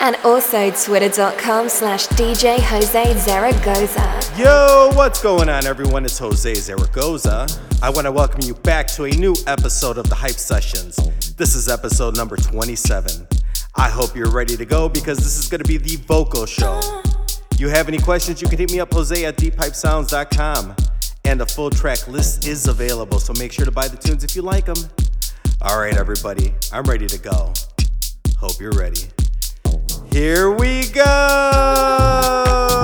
[0.00, 4.20] and also twitter.com slash DJ Jose Zaragoza.
[4.36, 6.04] Yo, what's going on, everyone?
[6.04, 7.46] It's Jose Zaragoza.
[7.82, 10.96] I want to welcome you back to a new episode of the Hype Sessions.
[11.34, 13.26] This is episode number 27.
[13.74, 16.80] I hope you're ready to go because this is going to be the vocal show.
[17.58, 20.76] You have any questions, you can hit me up, Jose at deephypesounds.com.
[21.24, 24.36] And the full track list is available, so make sure to buy the tunes if
[24.36, 24.76] you like them.
[25.62, 27.52] All right, everybody, I'm ready to go.
[28.38, 29.00] Hope you're ready.
[30.16, 32.75] Here we go!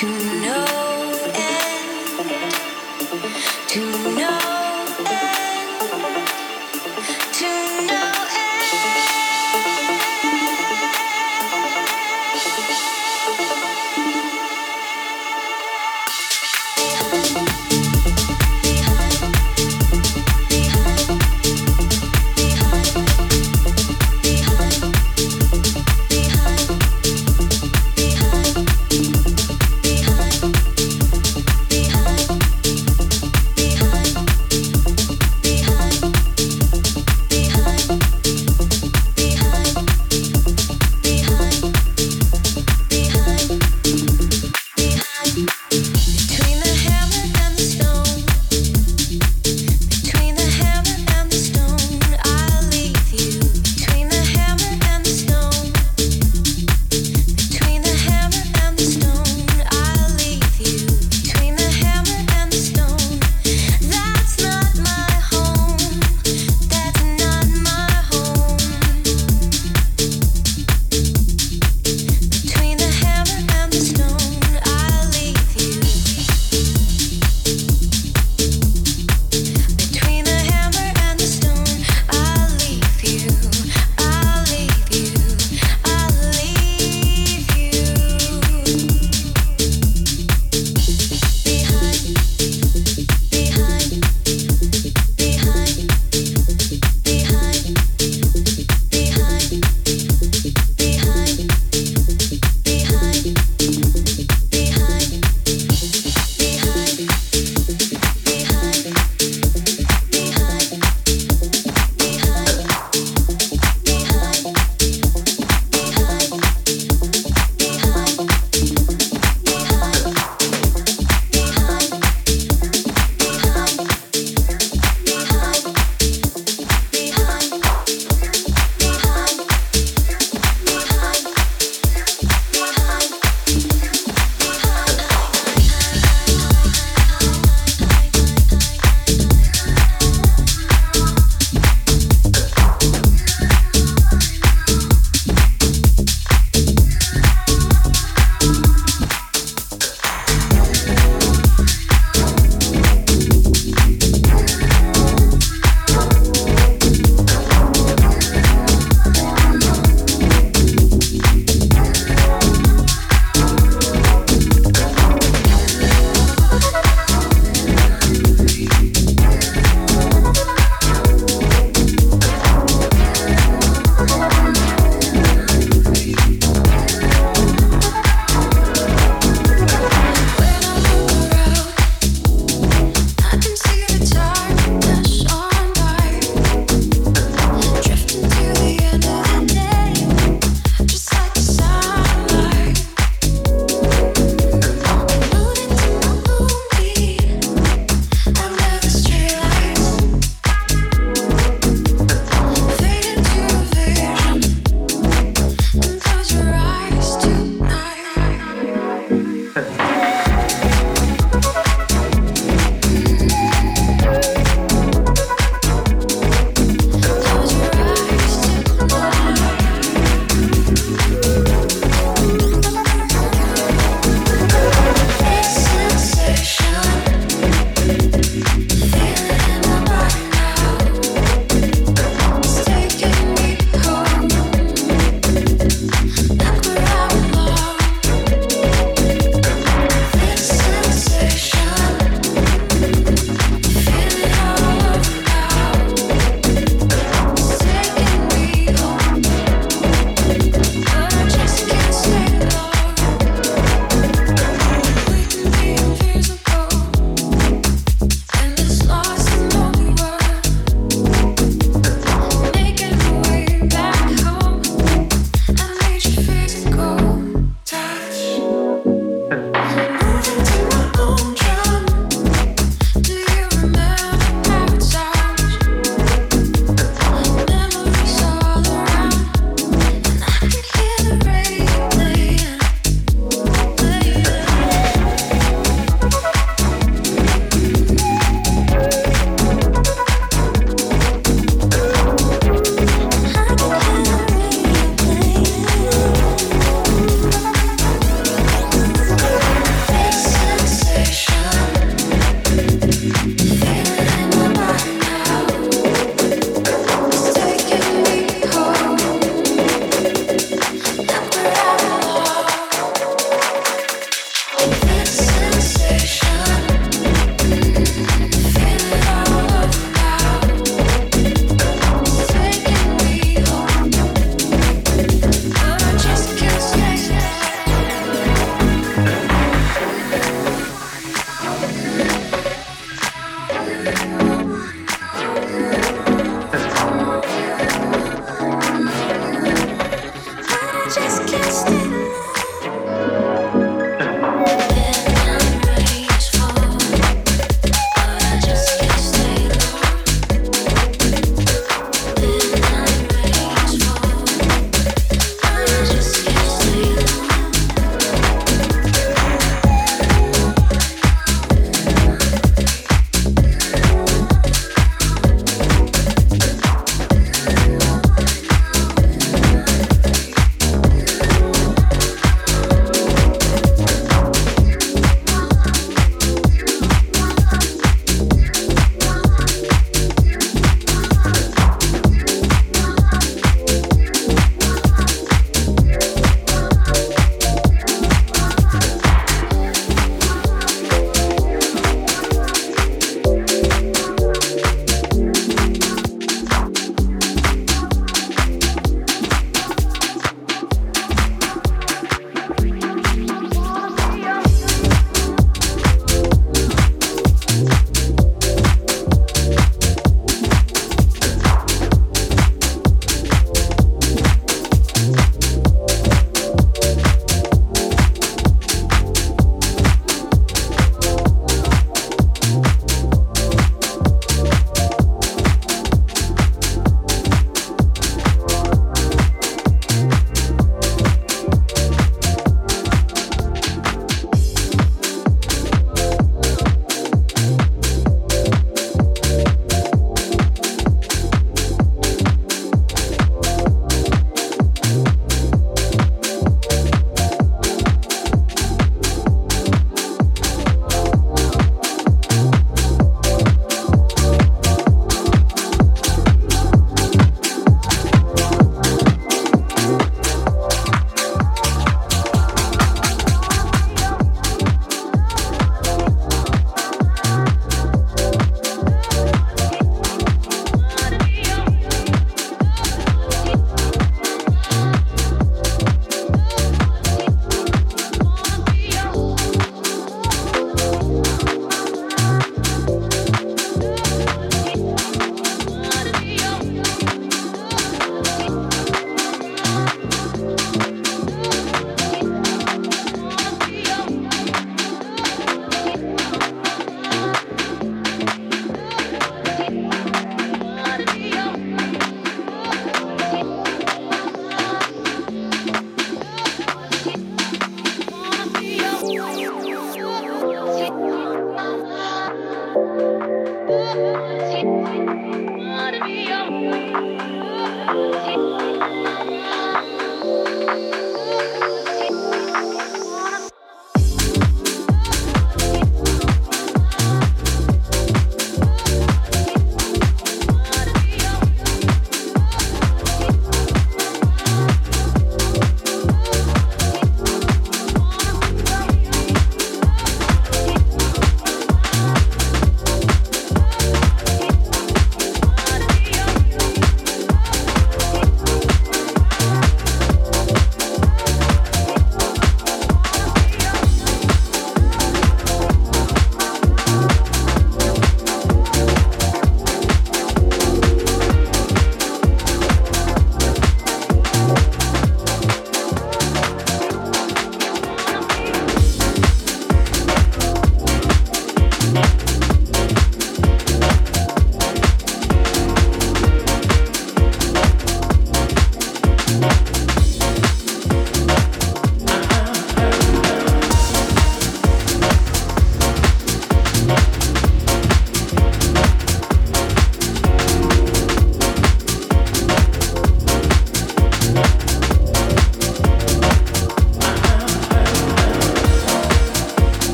[0.00, 0.48] Behind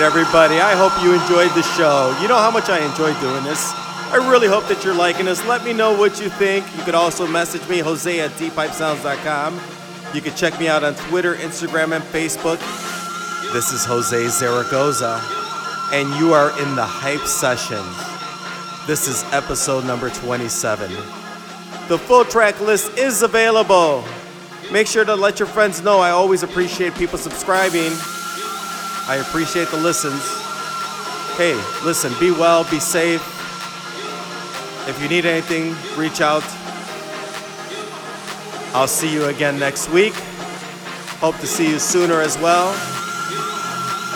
[0.00, 0.60] Everybody.
[0.60, 2.16] I hope you enjoyed the show.
[2.20, 3.72] You know how much I enjoy doing this.
[4.10, 5.44] I really hope that you're liking this.
[5.46, 6.64] Let me know what you think.
[6.76, 9.60] You could also message me, Jose at deeppipesounds.com.
[10.14, 12.58] You can check me out on Twitter, Instagram, and Facebook.
[13.52, 15.20] This is Jose Zaragoza,
[15.92, 17.84] and you are in the Hype Session.
[18.86, 20.90] This is episode number 27.
[21.88, 24.04] The full track list is available.
[24.72, 25.98] Make sure to let your friends know.
[25.98, 27.92] I always appreciate people subscribing.
[29.08, 30.22] I appreciate the listens.
[31.36, 31.54] Hey,
[31.84, 33.22] listen, be well, be safe.
[34.88, 36.44] If you need anything, reach out.
[38.74, 40.14] I'll see you again next week.
[41.20, 42.70] Hope to see you sooner as well.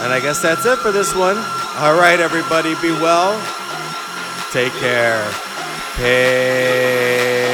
[0.03, 1.37] And I guess that's it for this one.
[1.77, 3.39] All right, everybody, be well.
[4.53, 5.25] Take care.
[5.97, 7.50] Peace.